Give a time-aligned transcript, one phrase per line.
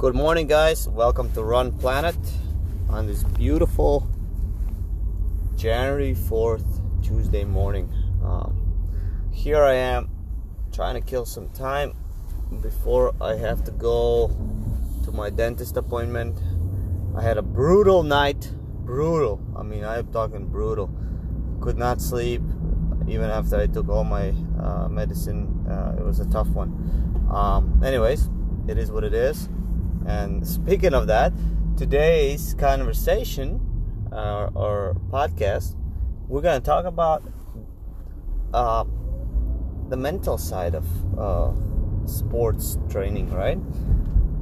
[0.00, 0.88] Good morning, guys.
[0.88, 2.16] Welcome to Run Planet
[2.88, 4.08] on this beautiful
[5.58, 6.64] January 4th,
[7.04, 7.92] Tuesday morning.
[8.24, 10.08] Um, here I am
[10.72, 11.92] trying to kill some time
[12.62, 14.28] before I have to go
[15.04, 16.40] to my dentist appointment.
[17.14, 18.50] I had a brutal night.
[18.86, 19.38] Brutal.
[19.54, 20.90] I mean, I'm talking brutal.
[21.60, 22.40] Could not sleep
[23.06, 25.66] even after I took all my uh, medicine.
[25.68, 27.28] Uh, it was a tough one.
[27.30, 28.30] Um, anyways,
[28.66, 29.50] it is what it is
[30.06, 31.32] and speaking of that,
[31.76, 33.60] today's conversation
[34.12, 35.76] uh, or podcast,
[36.28, 37.22] we're going to talk about
[38.52, 38.84] uh,
[39.88, 40.86] the mental side of
[41.18, 41.52] uh,
[42.06, 43.58] sports training, right?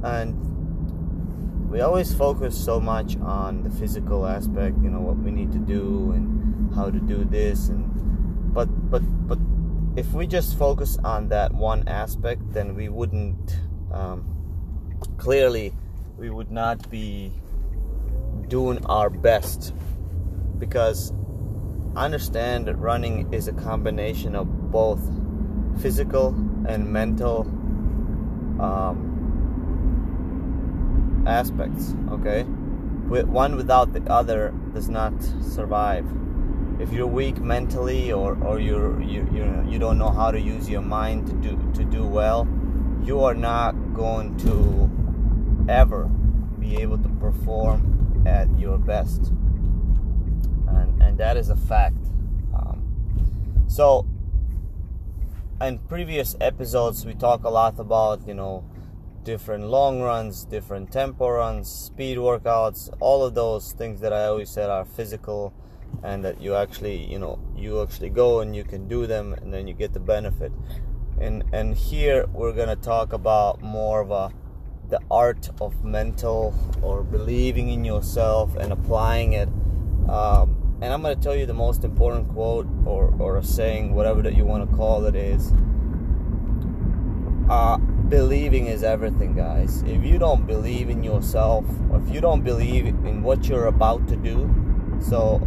[0.03, 5.51] And we always focus so much on the physical aspect, you know, what we need
[5.51, 7.85] to do and how to do this, and
[8.53, 9.37] but but but
[9.95, 13.59] if we just focus on that one aspect, then we wouldn't.
[13.91, 14.38] Um,
[15.17, 15.73] clearly
[16.17, 17.31] we would not be
[18.47, 19.73] doing our best
[20.57, 21.13] because
[21.95, 24.99] I understand that running is a combination of both
[25.81, 26.29] physical
[26.67, 27.41] and mental
[28.59, 29.05] um,
[31.25, 31.95] aspects.
[32.11, 36.05] Okay, one without the other does not survive.
[36.79, 40.69] If you're weak mentally, or or you're you you you don't know how to use
[40.69, 42.47] your mind to do to do well,
[43.03, 46.05] you are not going to ever
[46.59, 49.31] be able to perform at your best.
[50.67, 51.97] And, and that is a fact.
[52.55, 52.83] Um,
[53.67, 54.05] so,
[55.61, 58.63] in previous episodes, we talk a lot about, you know,
[59.23, 64.49] different long runs, different tempo runs, speed workouts, all of those things that I always
[64.49, 65.53] said are physical
[66.03, 69.53] and that you actually, you know, you actually go and you can do them and
[69.53, 70.51] then you get the benefit.
[71.21, 74.31] And and here we're to talk about more of a
[74.89, 79.47] the art of mental or believing in yourself and applying it.
[80.09, 84.21] Um, and I'm to tell you the most important quote or, or a saying, whatever
[84.23, 85.53] that you want to call it, is
[87.49, 89.83] uh, believing is everything, guys.
[89.83, 94.07] If you don't believe in yourself, or if you don't believe in what you're about
[94.07, 94.49] to do,
[95.01, 95.45] so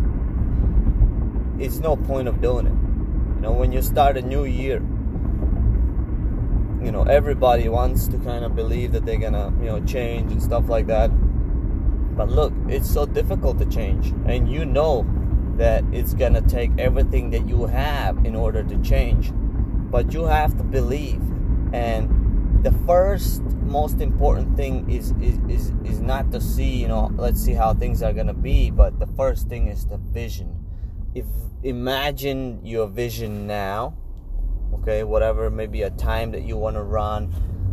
[1.58, 3.36] it's no point of doing it.
[3.36, 4.82] You know, when you start a new year,
[6.84, 10.42] you know everybody wants to kind of believe that they're gonna you know change and
[10.42, 11.08] stuff like that.
[12.16, 14.12] But look it's so difficult to change.
[14.26, 15.06] And you know
[15.56, 19.32] that it's gonna take everything that you have in order to change.
[19.34, 21.20] But you have to believe.
[21.72, 27.10] And the first most important thing is is is, is not to see you know
[27.16, 30.58] let's see how things are gonna be but the first thing is the vision.
[31.14, 31.26] If
[31.62, 33.94] imagine your vision now
[34.82, 37.32] okay whatever maybe a time that you want to run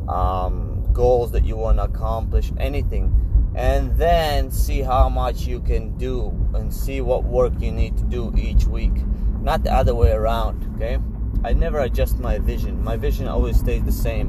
[0.10, 3.16] um, goals that you want to accomplish anything.
[3.56, 8.04] And then see how much you can do and see what work you need to
[8.04, 8.94] do each week.
[9.42, 11.00] Not the other way around okay?
[11.44, 12.84] I never adjust my vision.
[12.84, 14.28] My vision always stays the same.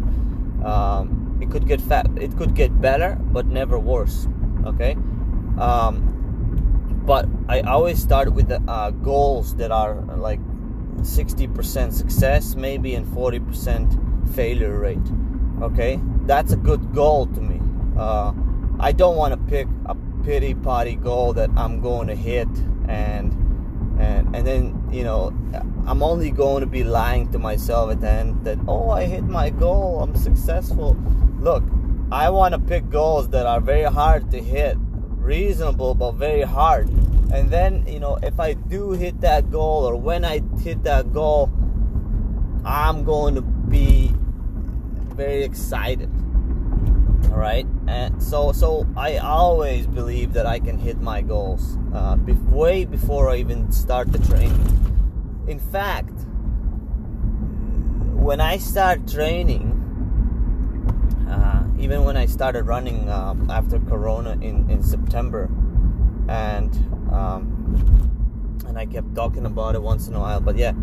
[0.65, 4.29] Um, it could get fat it could get better but never worse
[4.67, 4.93] okay?
[5.59, 6.07] Um,
[7.07, 10.39] but i always start with the uh, goals that are like
[10.99, 14.99] 60% success maybe and 40% failure rate
[15.63, 16.01] okay?
[16.27, 17.61] That's a good goal to me.
[17.99, 18.33] Uh,
[18.81, 22.49] i don't want to pick a pity potty goal that i'm going to hit
[22.89, 23.31] and
[24.01, 25.33] and and then you know
[25.87, 29.25] i'm only going to be lying to myself at the end that oh i hit
[29.25, 30.01] my goal.
[30.01, 30.97] I'm successful.
[31.41, 31.63] Look
[32.11, 34.77] i want to pick goals that are very hard to hit
[35.19, 36.89] reasonable but very hard
[37.33, 41.13] and then you know if i do hit that goal or when i hit that
[41.13, 41.51] goal
[42.65, 44.13] i'm going to be
[45.15, 46.11] very excited.
[47.31, 52.17] All right and so so i always believe that i can hit my goals uh,
[52.17, 54.67] be- way before i even start the training.
[55.47, 56.13] In fact
[58.21, 59.77] when i start training
[61.29, 65.49] uh, even when i started running um, after corona in, in september
[66.29, 66.75] and
[67.13, 70.41] um, and I kept talking about it once in a while.
[70.41, 70.75] But yeah,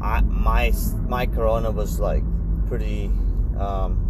[0.00, 0.72] I, my
[1.08, 2.22] my corona was like
[2.66, 3.06] pretty
[3.58, 4.04] um,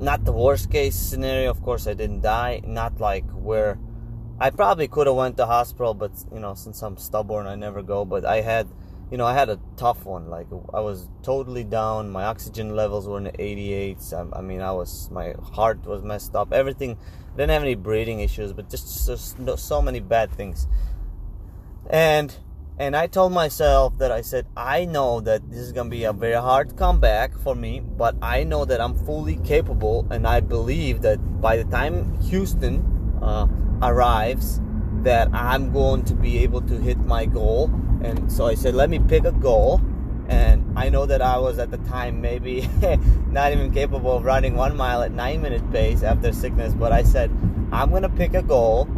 [0.00, 1.50] not the worst case scenario.
[1.50, 2.60] Of course, I didn't die.
[2.64, 3.78] Not like where
[4.38, 7.82] I probably could have went to hospital, but you know, since I'm stubborn, I never
[7.82, 8.04] go.
[8.04, 8.68] But I had,
[9.10, 10.28] you know, I had a tough one.
[10.28, 12.10] Like I was totally down.
[12.10, 14.12] My oxygen levels were in the 88s.
[14.12, 16.52] I, I mean, I was my heart was messed up.
[16.52, 16.98] Everything
[17.32, 20.66] I didn't have any breathing issues, but just, just so many bad things.
[21.88, 22.34] And
[22.78, 26.04] And I told myself that I said, I know that this is going to be
[26.04, 30.40] a very hard comeback for me, but I know that I'm fully capable, and I
[30.40, 32.84] believe that by the time Houston
[33.22, 33.46] uh,
[33.80, 34.60] arrives,
[35.04, 37.70] that I'm going to be able to hit my goal.
[38.02, 39.80] And so I said, let me pick a goal.
[40.28, 42.68] And I know that I was at the time maybe
[43.30, 47.02] not even capable of running one mile at nine minute pace after sickness, but I
[47.02, 47.30] said,
[47.72, 48.88] I'm to pick a goal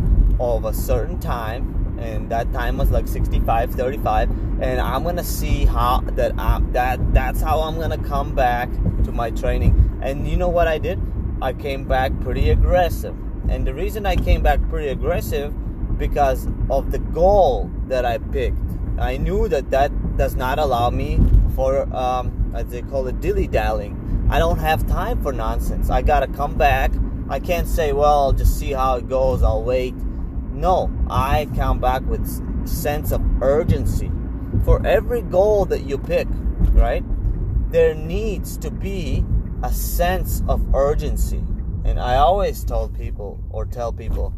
[0.41, 4.31] of a certain time and that time was like 65 35
[4.61, 8.71] and i'm gonna see how that I'm, that that's how i'm gonna come back
[9.05, 9.99] to my training.
[10.03, 11.01] And you know what i did?
[11.43, 13.17] I came back pretty aggressive.
[13.49, 15.53] And the reason i came back pretty aggressive
[15.99, 18.59] because of the goal that i picked
[18.99, 21.21] i knew that that does not allow me
[21.55, 26.03] for um, as they call it dilly dallying i don't have time for nonsense i
[26.03, 26.93] gotta come back
[27.29, 29.95] i can't say well I'll just see how it goes i'll wait
[30.59, 32.27] no, I come back with
[32.67, 34.11] sense of urgency.
[34.65, 36.27] For every goal that you pick,
[36.73, 37.05] right?
[37.71, 39.25] There needs to be
[39.63, 41.45] a sense of urgency.
[41.85, 44.35] And I always told people or tell people,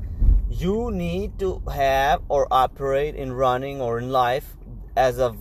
[0.51, 4.57] you need to have or operate in running or in life
[4.97, 5.39] as of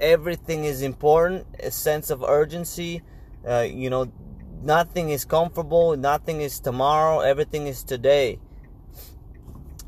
[0.00, 3.02] everything is important, a sense of urgency.
[3.48, 4.10] Uh, you know,
[4.62, 8.40] nothing is comfortable, nothing is tomorrow, everything is today.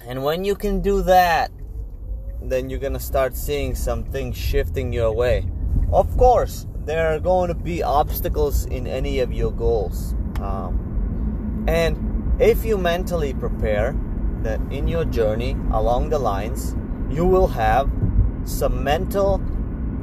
[0.06, 1.50] And when you can do that,
[2.40, 5.48] then you're gonna start seeing some things shifting your way.
[5.92, 10.14] Of course, there are going to be obstacles in any of your goals.
[10.40, 13.94] Um, and if you mentally prepare
[14.42, 16.74] that in your journey along the lines,
[17.10, 17.90] you will have
[18.44, 19.42] some mental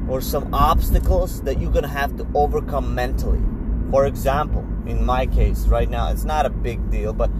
[0.07, 3.41] or some obstacles that you're gonna have to overcome mentally.
[3.91, 7.31] For example, in my case, right now, it's not a big deal, but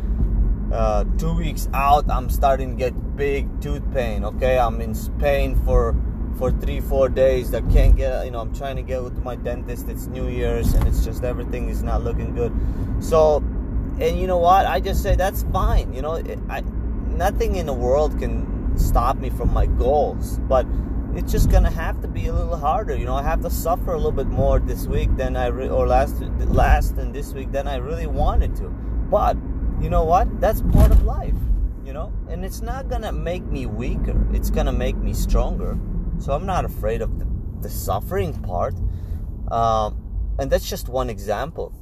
[0.74, 4.58] uh, two weeks out i'm starting to get big tooth pain okay?
[4.58, 5.96] I'm in pain for
[6.38, 7.54] for three four days.
[7.54, 9.88] I can't get you know i'm trying to get with my dentist.
[9.88, 12.52] It's new year's and it's just everything is not looking good.
[13.00, 13.38] So
[14.00, 14.66] and you know what?
[14.66, 16.16] I just say that's fine you know?
[16.16, 16.64] It, I,
[17.18, 20.66] nothing in the world can stop me from my goals but
[21.16, 23.94] it's just gonna have to be a little harder you know i have to suffer
[23.94, 26.20] a little bit more this week than i re- or last
[26.50, 28.68] last and this week than i really wanted to
[29.10, 29.38] but
[29.82, 30.40] you know what?
[30.40, 31.36] That's part of life,
[31.84, 32.14] you know?
[32.30, 35.78] And it's not gonna make me weaker, it's gonna make me stronger.
[36.20, 37.28] So I'm not afraid of the,
[37.62, 38.76] the suffering part.
[39.52, 40.02] Um,
[40.40, 41.74] and that's just one example.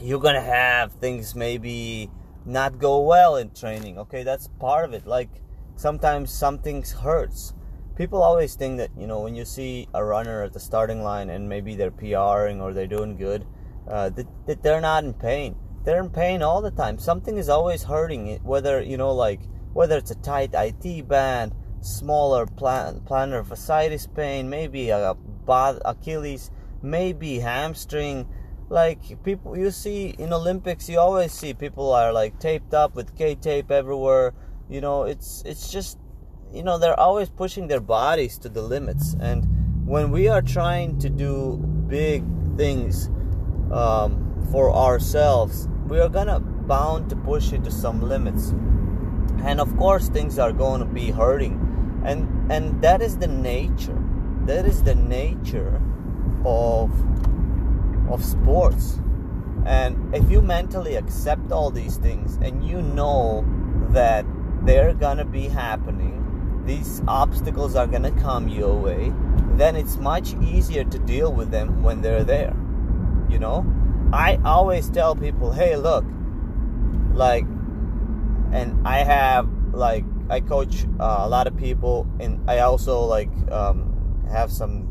[0.00, 2.10] You're gonna have things maybe
[2.48, 4.22] not go well in training, okay?
[4.22, 5.06] That's part of it.
[5.06, 5.30] Like
[5.76, 7.54] sometimes something hurts.
[7.96, 11.30] People always think that, you know, when you see a runner at the starting line
[11.30, 13.46] and maybe they're PRing or they're doing good,
[13.88, 15.56] uh, that, that they're not in pain
[15.88, 16.98] they're in pain all the time.
[16.98, 19.40] Something is always hurting it, whether, you know, like,
[19.72, 25.16] whether it's a tight IT band, smaller plan, plantar fasciitis pain, maybe a
[25.48, 26.50] Achilles,
[26.82, 28.28] maybe hamstring.
[28.70, 33.16] Like people, you see in Olympics, you always see people are like taped up with
[33.16, 34.34] K tape everywhere.
[34.68, 35.98] You know, it's it's just,
[36.52, 39.16] you know, they're always pushing their bodies to the limits.
[39.20, 41.56] And when we are trying to do
[41.88, 42.24] big
[42.56, 43.08] things
[43.72, 48.52] um, for ourselves, we are gonna bound to push it to some limits
[49.44, 51.54] and of course things are to be hurting
[52.04, 53.98] and and that is the nature
[54.44, 55.80] that is the nature
[56.44, 56.90] of
[58.10, 59.00] of sports.
[59.66, 63.44] And if you mentally accept all these things and you know
[63.90, 64.24] that
[64.62, 66.14] they're gonna be happening
[66.64, 69.10] these obstacles are gonna come your way
[69.52, 72.54] then it's much easier to deal with them when they're there
[73.28, 73.66] you know?
[74.12, 76.04] I always tell people, hey, look,
[77.12, 77.44] like,
[78.52, 83.30] and I have like I coach uh, a lot of people, and I also like
[83.52, 84.87] um, have some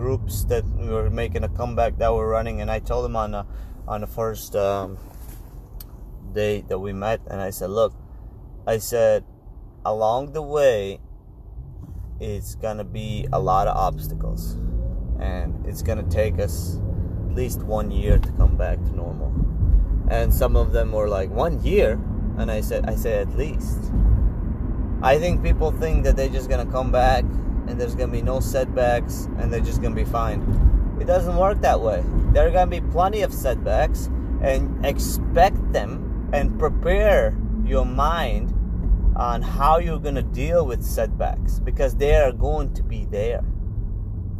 [0.00, 3.44] groups that were making a comeback that we're running, and I told them on the
[3.86, 4.96] on the first um,
[6.32, 7.92] day that we met, and I said, look,
[8.66, 9.24] I said,
[9.84, 11.00] along the way,
[12.18, 14.56] it's gonna be a lot of obstacles,
[15.20, 16.80] and it's gonna take us
[17.28, 19.32] at least one year to come back to normal.
[20.08, 22.00] And some of them were like, one year?
[22.38, 23.92] And I said, I said, at least.
[25.02, 27.24] I think people think that they're just gonna come back
[27.70, 30.40] and there's gonna be no setbacks and they're just gonna be fine.
[31.00, 32.02] It doesn't work that way.
[32.32, 34.10] There are gonna be plenty of setbacks
[34.42, 38.54] and expect them and prepare your mind
[39.16, 43.44] on how you're gonna deal with setbacks because they are going to be there.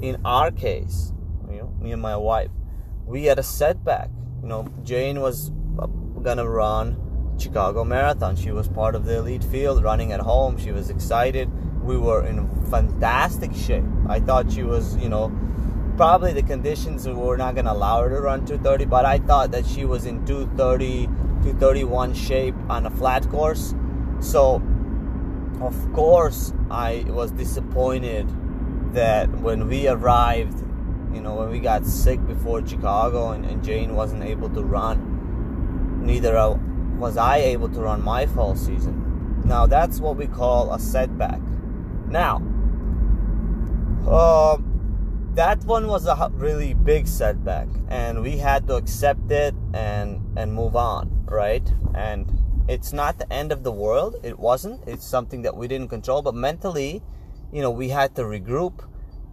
[0.01, 1.13] In our case,
[1.51, 2.51] you know, me and my wife,
[3.07, 4.11] we had a setback.
[4.43, 8.37] You know, Jane was uh, gonna run Chicago Marathon.
[8.37, 10.59] She was part of the elite field, running at home.
[10.59, 11.51] She was excited,
[11.83, 13.85] we were in fantastic shape.
[14.09, 15.33] I thought she was, you know,
[15.97, 19.51] probably the conditions were not going to allow her to run 230, but I thought
[19.53, 23.75] that she was in 230, 231 shape on a flat course.
[24.21, 24.63] So,
[25.61, 28.29] of course, I was disappointed
[28.95, 30.59] that when we arrived,
[31.15, 36.01] you know, when we got sick before Chicago and, and Jane wasn't able to run,
[36.05, 36.57] neither
[36.99, 39.43] was I able to run my fall season.
[39.45, 41.41] Now, that's what we call a setback.
[42.11, 42.43] Now,
[44.07, 44.59] uh,
[45.35, 50.52] that one was a really big setback and we had to accept it and and
[50.52, 51.62] move on right?
[51.95, 52.26] And
[52.69, 54.17] it's not the end of the world.
[54.23, 54.87] It wasn't.
[54.87, 57.02] It's something that we didn't control but mentally
[57.52, 58.85] you know we had to regroup.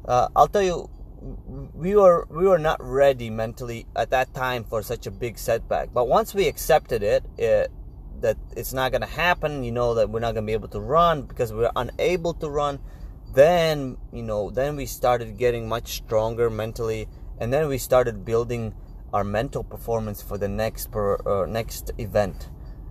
[0.05, 0.89] Uh, i'll tell you
[1.73, 5.89] we were we were not ready mentally at that time for such a big setback.
[5.93, 7.71] But once we accepted it, it
[8.21, 10.67] that it's not going to happen you know that we're not going to be able
[10.67, 12.79] to run because we're unable to run
[13.33, 17.07] then you know then we started getting much stronger mentally
[17.39, 18.73] and then we started building
[19.13, 22.49] our mental performance for the next per, uh, next event.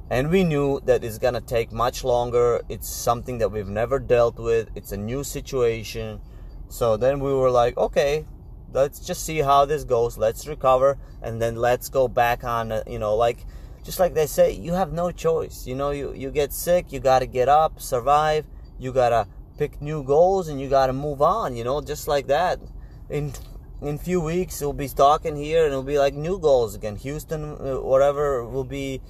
[0.09, 2.63] And we knew that it's gonna take much longer.
[2.69, 4.71] It's something that we've never dealt with.
[4.75, 6.21] It's a new situation.
[6.69, 8.27] So then we were like okay
[8.73, 10.19] let's just see how this goes.
[10.19, 13.47] Let's recover and then let's go back on uh, you know like
[13.87, 15.65] just like they say you have no choice.
[15.65, 18.45] You know you, you get sick you gotta get up survive.
[18.79, 22.27] You gotta pick new goals and you got to move on you know just like
[22.27, 22.59] that.
[23.09, 23.33] In
[23.81, 26.97] in few weeks we'll be talking here and it'll be like new goals again.
[26.97, 29.01] Houston uh, whatever will be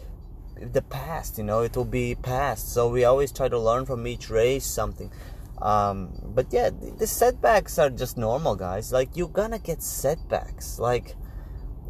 [0.61, 2.73] the past you know it will be past.
[2.75, 5.11] So we always try to learn from each race something.
[5.63, 8.93] Um, but yeah the setbacks are just normal guys.
[8.93, 10.79] Like you're gonna get setbacks.
[10.79, 11.17] Like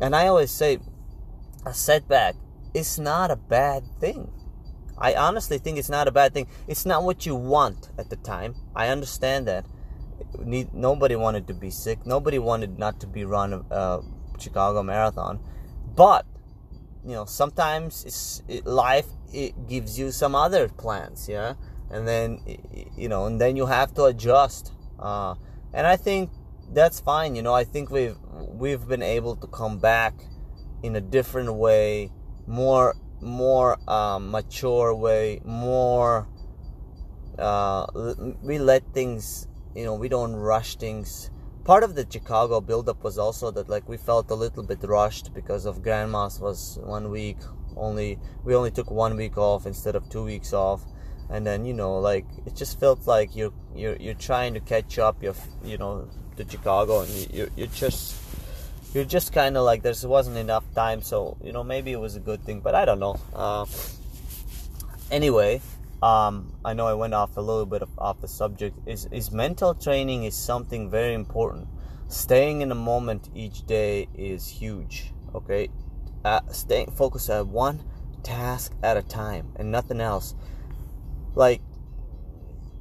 [0.01, 0.79] and i always say
[1.65, 2.37] a setback
[2.77, 4.31] is not a bad thing
[4.99, 6.47] I honestly think it's not a bad thing.
[6.67, 8.55] It's not what you want at the time.
[8.75, 9.67] I understand that.
[10.73, 12.07] nobody wanted to be sick.
[12.07, 14.01] Nobody wanted not to be run a
[14.39, 15.41] Chicago Marathon.
[15.95, 16.25] But
[17.05, 21.55] you know, sometimes it's it, life it gives you some other plans, yeah,
[21.91, 22.41] and then
[22.97, 24.73] you know, and then you have to adjust.
[24.99, 25.35] Uh,
[25.73, 26.31] and I think
[26.73, 27.37] that's fine.
[27.37, 30.15] You know, I think we've we've been able to come back
[30.83, 32.11] in a different way,
[32.47, 36.29] more more um, mature way, more
[37.39, 37.87] uh,
[38.43, 41.31] we let things, you know, we don't rush things.
[41.65, 45.35] Part of the Chicago buildup was also that like we felt a little bit rushed
[45.35, 47.39] because of Grandma's was one week
[47.77, 48.19] only.
[48.45, 50.83] We only took one week off instead of two weeks off,
[51.29, 54.99] and then you know like it just felt like you're you're you're trying to catch
[54.99, 55.23] up.
[55.23, 55.35] You're
[55.65, 58.15] you know to Chicago and you you're, you're just
[58.95, 62.17] you're just kind of like there wasn't enough time so you know maybe it was
[62.17, 63.19] a good thing but i don't know.
[63.35, 63.67] Uh,
[65.11, 65.61] anyway
[66.03, 68.77] um, i know i went off a little bit of, off the subject.
[68.87, 71.69] Is, is mental training is something very important.
[72.09, 75.69] Staying in the moment each day is huge okay?
[76.25, 77.85] Uh, staying focused at one
[78.23, 80.35] task at a time and nothing else.
[81.35, 81.61] Like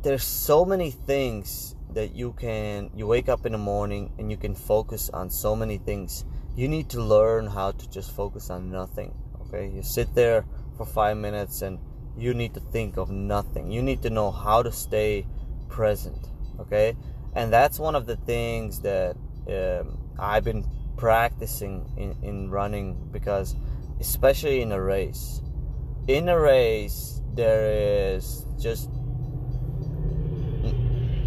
[0.01, 4.37] there's so many things that you can you wake up in the morning and you
[4.37, 6.25] can focus on so many things.
[6.55, 9.67] You need to learn how to just focus on nothing okay?
[9.73, 10.45] You sit there
[10.77, 11.79] for five minutes and
[12.17, 13.71] you need to think of nothing.
[13.71, 15.25] You need to know how to stay
[15.69, 16.95] present okay?
[17.33, 20.65] And that's one of the things that um, i've been
[20.97, 23.55] practicing in, in running because
[23.99, 25.41] especially in a race.
[26.07, 28.89] In a race there is just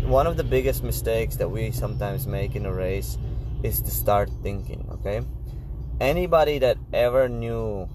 [0.08, 3.18] one of the biggest mistakes that we sometimes make in a race
[3.62, 5.20] is to start thinking, okay?
[6.00, 7.86] Anybody that ever knew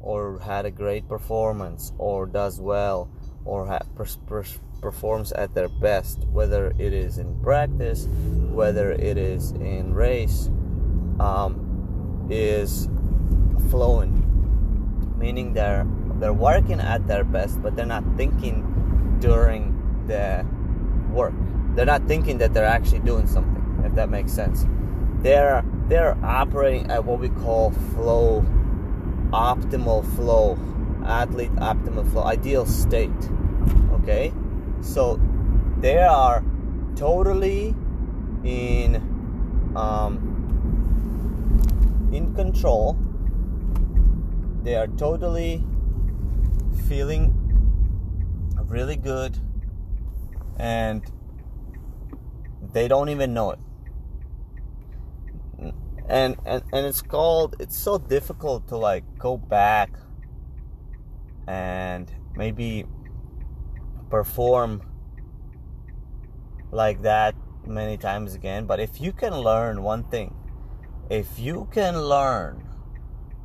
[0.00, 3.10] or had a great performance or does well
[3.44, 4.44] or ha- per- per-
[4.80, 8.08] performs at their best, whether it is in practice,
[8.48, 10.48] whether it is in race,
[11.20, 12.88] um, is
[13.68, 14.24] flowing,
[15.18, 15.86] meaning they're
[16.18, 18.64] they're working at their best, but they're not thinking
[19.20, 19.74] during
[20.06, 20.44] the
[21.12, 21.34] work
[21.78, 24.66] they're not thinking that they're actually doing something if that makes sense.
[25.20, 28.44] They're they're operating at what we call flow
[29.30, 30.58] optimal flow
[31.06, 33.12] athlete optimal flow ideal state
[33.92, 34.32] okay?
[34.80, 35.20] So
[35.78, 36.42] they are
[36.96, 37.76] totally
[38.42, 38.96] in
[39.76, 40.18] um,
[42.12, 42.98] in control.
[44.64, 45.62] They are totally
[46.88, 47.34] feeling
[48.68, 49.38] really good
[50.58, 51.02] and
[52.72, 53.58] they don't even know it.
[56.08, 59.90] And, and and it's called it's so difficult to like go back
[61.46, 62.86] and maybe
[64.08, 64.82] perform
[66.70, 67.34] like that
[67.66, 68.66] many times again.
[68.66, 70.34] But if you can learn one thing,
[71.10, 72.66] if you can learn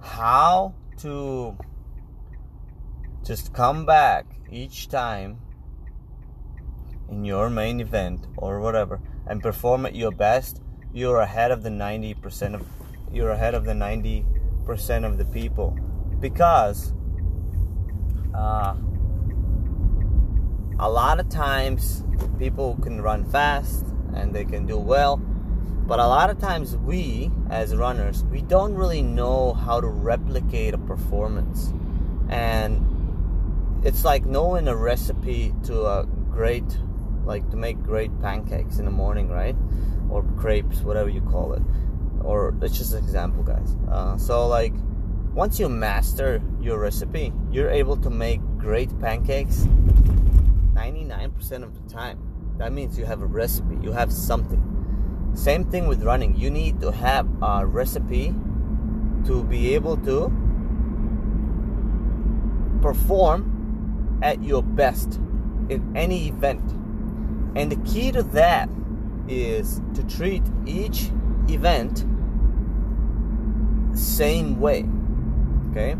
[0.02, 1.58] how to
[3.24, 5.40] just come back each time
[7.10, 10.62] in your main event or whatever and perform at your best,
[10.94, 12.68] you're ahead of the 90% of
[13.12, 15.78] you're ahead of the 90% of the people.
[16.20, 16.94] Because
[18.34, 18.76] uh,
[20.80, 22.04] a lot of times
[22.40, 25.22] people can run fast and they can do well
[25.86, 30.74] but a lot of times we as runners we don't really know how to replicate
[30.74, 31.74] a performance.
[32.30, 36.78] And it's like knowing a recipe to a great
[37.26, 39.56] like to make great pancakes in the morning right?
[40.10, 41.62] Or crepes whatever you call it.
[42.24, 43.76] Or it's just an example guys.
[43.90, 44.74] Uh, so like
[45.34, 49.68] once you master your recipe you're able to make great pancakes
[50.74, 52.20] 99% of the time.
[52.58, 53.78] That means you have a recipe.
[53.82, 55.32] You have something.
[55.34, 56.36] Same thing with running.
[56.36, 58.34] You need to have a recipe
[59.26, 60.32] to be able to
[62.82, 65.16] perform at your best
[65.70, 66.62] in any event.
[67.56, 68.70] And the key to that
[69.28, 71.10] is to treat each
[71.48, 72.06] event
[73.98, 74.86] same way.
[75.72, 75.96] Okay?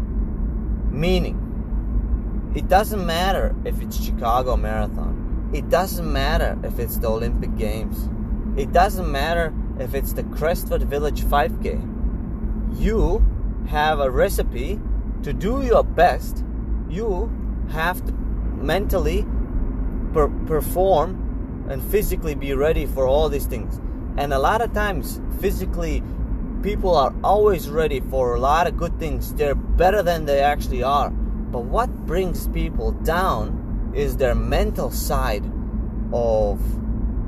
[0.90, 5.52] Meaning it doesn't matter if it's Chicago Marathon.
[5.54, 8.10] It doesn't matter if it's the Olympic Games.
[8.58, 12.80] It doesn't matter if it's the Crestwood Village 5K.
[12.80, 13.24] You
[13.68, 14.80] have a recipe
[15.24, 16.44] to do your best.
[16.90, 17.32] You
[17.72, 19.26] have to mentally
[20.14, 21.23] per- perform
[21.70, 23.80] and physically be ready for all these things.
[24.18, 26.04] And a lot of times, physically,
[26.62, 29.34] people are always ready for a lot of good things.
[29.34, 31.10] They're better than they actually are.
[31.10, 35.44] But what brings people down is their mental side
[36.12, 36.60] of,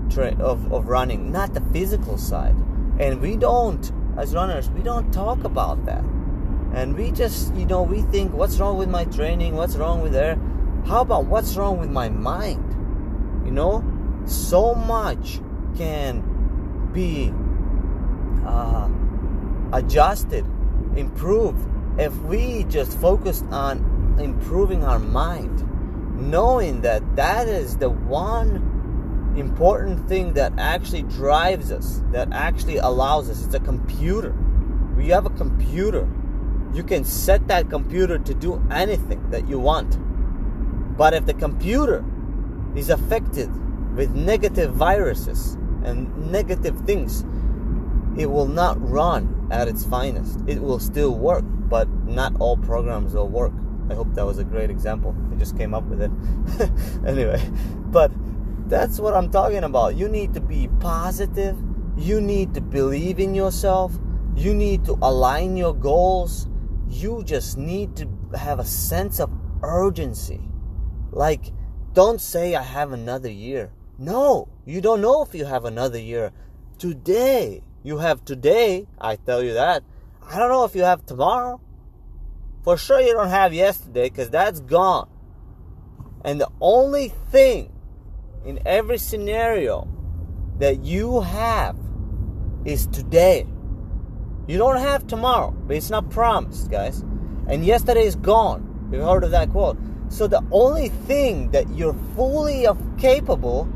[0.10, 2.56] tra- of, of running, not the physical side.
[3.00, 6.04] And we don't, as runners, we don't talk about that
[6.76, 10.12] and we just you know we think what's wrong with my training what's wrong with
[10.12, 10.36] there
[10.86, 12.70] how about what's wrong with my mind
[13.46, 13.80] you know
[14.26, 15.40] so much
[15.78, 16.22] can
[16.94, 17.32] be
[18.46, 18.90] uh,
[19.74, 20.46] adjusted
[20.96, 21.68] improved
[22.00, 25.66] if we just focused on improving our mind
[26.16, 33.30] knowing that that is the one important thing that actually drives us that actually allows
[33.30, 33.46] us.
[33.46, 34.34] It's a computer.
[34.96, 36.08] We have a computer.
[36.74, 39.98] You can set that computer to do anything that you want.
[40.98, 42.04] But if the computer
[42.76, 43.50] is affected
[43.96, 45.54] with negative viruses
[45.84, 47.26] and negative things,
[48.18, 50.40] it will not run at its finest.
[50.48, 53.54] It will still work, but not all programs will work.
[53.90, 55.16] I hope that was a great example.
[55.32, 56.12] I just came up with it.
[57.08, 57.42] anyway,
[57.92, 58.12] but
[58.68, 59.96] that's what I'm talking about.
[59.96, 61.56] You need to be positive.
[61.98, 63.98] You need to believe in yourself.
[64.36, 66.48] You need to align your goals
[66.88, 69.30] you just need to have a sense of
[69.64, 70.42] urgency.
[71.12, 71.52] Like,
[71.94, 73.72] don't say, I have another year.
[73.98, 76.32] No, you don't know if you have another year.
[76.78, 79.84] Today, you have today, I tell you that.
[80.22, 81.62] I don't know if you have tomorrow.
[82.64, 85.08] For sure, you don't have yesterday because that's gone.
[86.26, 87.72] And the only thing
[88.44, 89.88] in every scenario
[90.60, 91.78] that you have
[92.66, 93.48] is today.
[94.48, 97.02] You don't have tomorrow, but it's not promised, guys.
[97.48, 98.90] And yesterday is gone.
[98.92, 99.78] You've heard of that quote.
[100.10, 102.66] So the only thing that you're fully
[102.98, 103.70] capable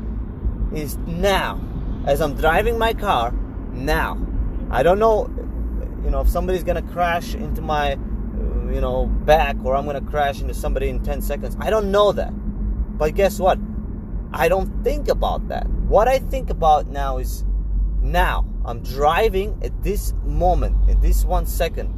[0.74, 1.60] is now.
[2.06, 3.32] As I'm driving my car,
[3.72, 4.18] now.
[4.70, 5.28] I don't know,
[6.04, 10.00] you know, if somebody's gonna crash into my, uh, you know, back or I'm gonna
[10.00, 11.56] crash into somebody in 10 seconds.
[11.60, 12.32] I don't know that.
[12.98, 13.58] But guess what?
[14.32, 15.68] I don't think about that.
[15.68, 17.44] What I think about now is
[18.00, 18.46] now.
[18.64, 21.92] I'm driving at this moment, at this one second,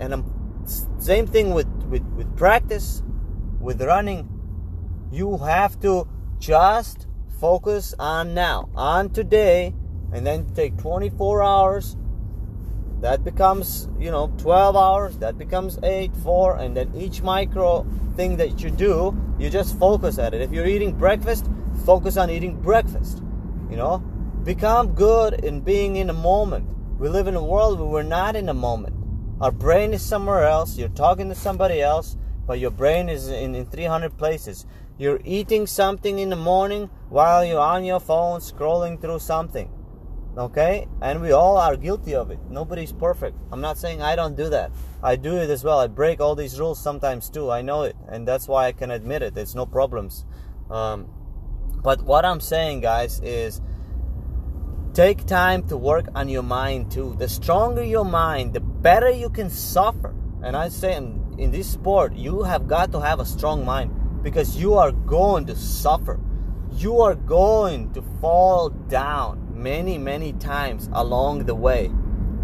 [0.00, 0.24] and I'm
[0.98, 3.02] same thing with, with, with practice,
[3.60, 4.28] with running.
[5.10, 6.06] You have to
[6.38, 7.07] just
[7.40, 9.74] focus on now, on today,
[10.12, 11.96] and then take 24 hours.
[13.00, 15.18] That becomes, you know, 12 hours.
[15.18, 20.18] That becomes 8, 4, and then each micro thing that you do, you just focus
[20.18, 20.40] at it.
[20.40, 21.48] If you're eating breakfast,
[21.84, 23.22] focus on eating breakfast.
[23.70, 24.02] You know,
[24.48, 26.66] Become good in being in a moment.
[26.98, 28.96] We live in a world where we're not in a moment.
[29.42, 30.78] Our brain is somewhere else.
[30.78, 34.64] You're talking to somebody else, but your brain is in, in 300 places.
[34.96, 39.70] You're eating something in the morning while you're on your phone scrolling through something.
[40.36, 40.86] Okay?
[41.02, 42.38] And we all are guilty of it.
[42.48, 43.36] Nobody's perfect.
[43.50, 44.70] I'm not saying I don't do that.
[45.02, 45.80] I do it as well.
[45.80, 47.50] I break all these rules sometimes too.
[47.50, 47.96] I know it.
[48.08, 49.34] And that's why I can admit it.
[49.34, 50.24] There's no problems.
[50.70, 51.08] Um,
[51.82, 53.60] But what I'm saying, guys, is
[54.92, 57.14] take time to work on your mind too.
[57.18, 60.14] The stronger your mind, the better you can suffer.
[60.42, 63.90] And I say in, in this sport, you have got to have a strong mind
[64.22, 66.18] because you are going to suffer.
[66.72, 71.86] You are going to fall down many, many times along the way.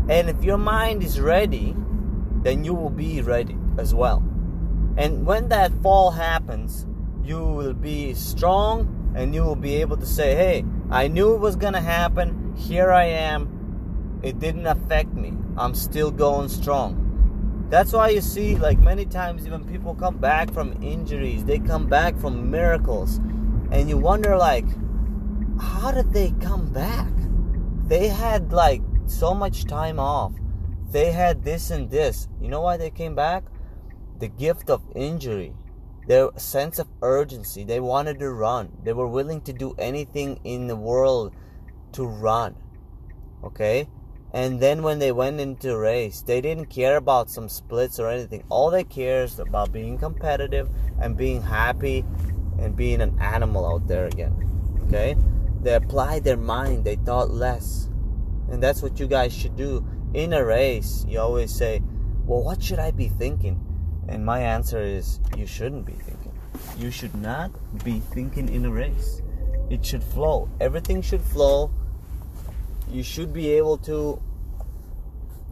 [0.08, 1.74] And if your mind is ready,
[2.42, 4.22] then you will be ready as well.
[4.96, 6.86] And when that fall happens,
[7.22, 11.40] you will be strong and you will be able to say, Hey, I knew it
[11.40, 12.54] was going to happen.
[12.56, 14.20] Here I am.
[14.22, 15.32] It didn't affect me.
[15.56, 17.66] I'm still going strong.
[17.70, 21.86] That's why you see, like many times, even people come back from injuries, they come
[21.86, 23.20] back from miracles,
[23.74, 24.66] and you wonder, like,
[25.60, 27.10] how did they come back?
[27.88, 30.32] They had like so much time off.
[30.90, 32.28] They had this and this.
[32.40, 33.42] You know why they came back?
[34.20, 35.54] The gift of injury,
[36.06, 37.64] their sense of urgency.
[37.64, 38.70] They wanted to run.
[38.84, 41.34] They were willing to do anything in the world
[41.92, 42.54] to run.
[43.42, 43.88] Okay?
[44.32, 48.44] And then when they went into race, they didn't care about some splits or anything.
[48.48, 50.68] All they cared is about being competitive
[51.00, 52.04] and being happy
[52.58, 54.34] and being an animal out there again.
[54.86, 55.16] Okay?
[55.60, 57.88] They applied their mind, they thought less.
[58.50, 59.84] And that's what you guys should do.
[60.12, 61.82] In a race, you always say,
[62.26, 63.60] Well, what should I be thinking?
[64.08, 66.32] And my answer is, You shouldn't be thinking.
[66.78, 67.50] You should not
[67.82, 69.22] be thinking in a race.
[69.70, 70.48] It should flow.
[70.60, 71.70] Everything should flow.
[72.90, 74.20] You should be able to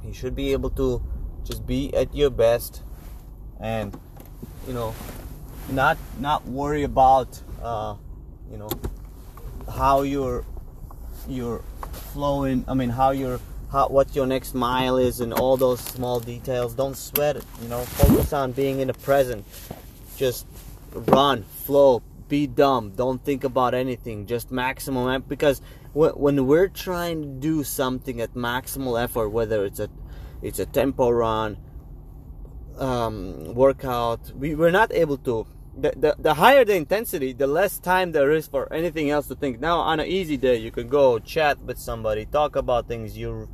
[0.05, 1.03] you should be able to
[1.45, 2.83] just be at your best
[3.61, 3.99] and
[4.67, 4.95] you know
[5.70, 7.94] not not worry about uh,
[8.51, 8.70] you know
[9.72, 10.44] how you're
[11.29, 11.62] you're
[12.12, 13.38] flowing i mean how you're
[13.72, 16.75] how what your next mile is and all those small details.
[16.75, 17.81] Don't sweat it you know.
[17.81, 19.44] Focus on being in the present.
[20.16, 20.46] Just
[20.94, 22.90] run flow be dumb.
[22.90, 24.27] Don't think about anything.
[24.27, 25.62] Just maximum because
[25.94, 29.88] when we're trying to do something at maximal effort whether it's a
[30.40, 31.57] it's a tempo run
[32.79, 37.79] um, workout we, we're not able to the, the, the higher the intensity, the less
[37.79, 39.61] time there is for anything else to think.
[39.61, 43.17] Now, on an easy day, you could go chat with somebody, talk about things.
[43.17, 43.49] You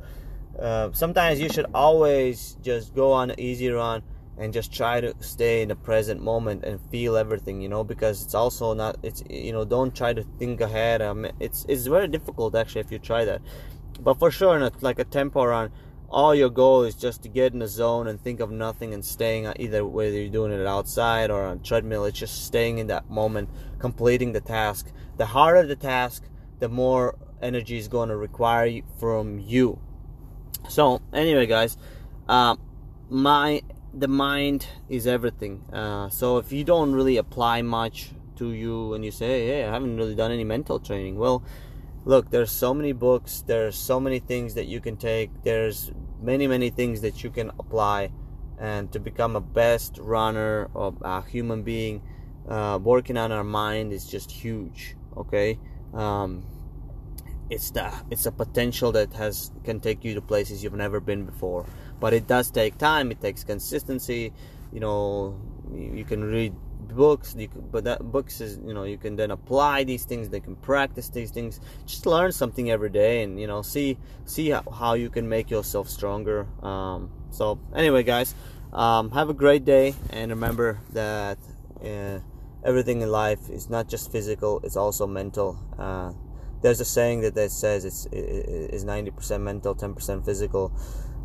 [0.59, 4.03] uh, sometimes you should always just go on an easy run
[4.37, 8.23] and just try to stay in the present moment and feel everything, you know, because
[8.23, 8.97] it's also not.
[9.03, 11.01] It's you know, don't try to think ahead.
[11.01, 13.41] Um, it's it's very difficult actually if you try that,
[14.01, 15.71] but for sure, not like a tempo run
[16.09, 19.05] all your goal is just to get in the zone and think of nothing and
[19.05, 23.09] staying either whether you're doing it outside or on treadmill it's just staying in that
[23.09, 24.91] moment completing the task.
[25.17, 26.23] The harder the task
[26.59, 29.79] the more energy is going to require from you.
[30.67, 31.77] So anyway guys
[32.27, 32.55] uh,
[33.09, 33.61] my
[33.93, 35.63] the mind is everything.
[35.73, 39.71] Uh, so if you don't really apply much to you and you say hey i
[39.71, 41.43] haven't really done any mental training well
[42.09, 46.47] look there's so many books there's so many things that you can take there's many
[46.47, 48.09] many things that you can apply
[48.59, 52.01] and to become a best runner or a human being
[52.49, 55.59] uh, working on our mind is just huge okay?
[55.93, 56.45] Um,
[57.49, 61.25] it's the it's a potential that has can take you to places you've never been
[61.25, 61.65] before.
[61.99, 64.33] But it does take time it takes consistency
[64.71, 65.39] you know
[65.73, 66.53] you can read
[66.95, 70.39] books you but that books is you know you can then apply these things they
[70.39, 71.59] can practice these things.
[71.85, 75.49] Just learn something every day and you know see see how, how you can make
[75.49, 76.47] yourself stronger.
[76.63, 78.35] Um, so anyway guys
[78.73, 81.37] um, have a great day and remember that
[81.83, 82.19] uh,
[82.63, 85.57] everything in life is not just physical it's also mental.
[85.77, 86.13] Uh,
[86.61, 90.73] there's a saying that that says it's is 90% mental 10% physical.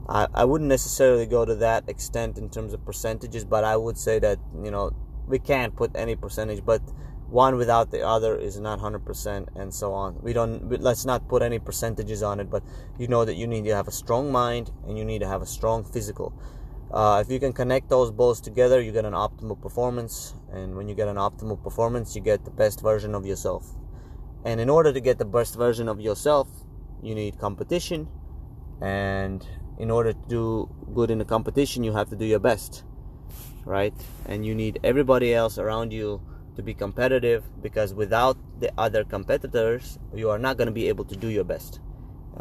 [0.08, 3.96] I, I wouldn't necessarily go to that extent in terms of percentages but i would
[3.96, 4.92] say that you know
[5.26, 6.82] we can't put any percentage but
[7.28, 10.16] one without the other is not 100% and so on.
[10.22, 12.62] We don't let's not put any percentages on it but
[12.98, 15.42] you know that you need to have a strong mind and you need to have
[15.42, 16.32] a strong physical.
[16.92, 20.88] Uh, if you can connect those both together you get an optimal performance and when
[20.88, 23.66] you get an optimal performance you get the best version of yourself.
[24.44, 26.48] And in order to get the best version of yourself
[27.02, 28.08] you need competition
[28.80, 29.44] and
[29.78, 32.84] in order to do good in the competition you have to do your best
[33.64, 33.94] right?
[34.26, 36.20] And you need everybody else around you
[36.56, 41.04] to be competitive because without the other competitors, you are not going to be able
[41.06, 41.80] to do your best.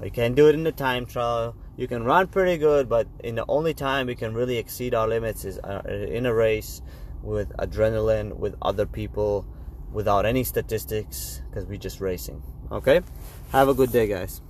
[0.04, 1.56] You can do it in the time trial.
[1.78, 5.08] You can run pretty good, but in the only time we can really exceed our
[5.08, 6.82] limits is uh, in a race
[7.22, 9.46] with adrenaline, with other people,
[9.92, 12.42] without any statistics, because we're just racing.
[12.72, 13.02] Okay?
[13.52, 14.42] Have a good day, guys.